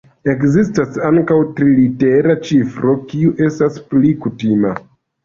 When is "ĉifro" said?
2.47-2.95